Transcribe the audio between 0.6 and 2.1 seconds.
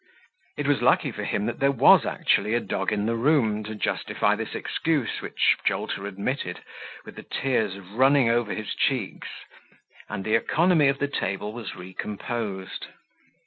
was lucky for him that there was